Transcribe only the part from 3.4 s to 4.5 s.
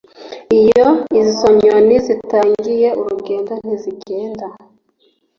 ntizigenda